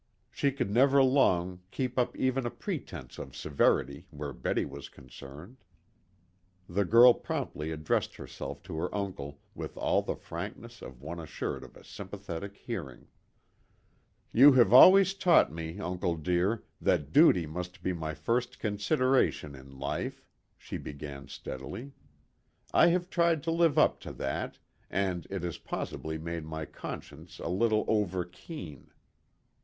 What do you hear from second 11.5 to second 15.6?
of a sympathetic hearing. "You have always taught